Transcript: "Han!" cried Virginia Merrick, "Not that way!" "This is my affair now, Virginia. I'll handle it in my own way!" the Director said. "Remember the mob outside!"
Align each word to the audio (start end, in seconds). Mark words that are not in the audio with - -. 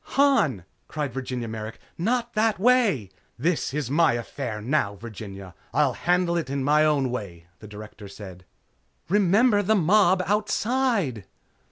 "Han!" 0.17 0.65
cried 0.87 1.13
Virginia 1.13 1.47
Merrick, 1.47 1.79
"Not 1.95 2.33
that 2.33 2.57
way!" 2.57 3.11
"This 3.37 3.71
is 3.71 3.91
my 3.91 4.13
affair 4.13 4.59
now, 4.59 4.95
Virginia. 4.95 5.53
I'll 5.75 5.93
handle 5.93 6.35
it 6.37 6.49
in 6.49 6.63
my 6.63 6.83
own 6.83 7.11
way!" 7.11 7.45
the 7.59 7.67
Director 7.67 8.07
said. 8.07 8.43
"Remember 9.09 9.61
the 9.61 9.75
mob 9.75 10.23
outside!" 10.25 11.25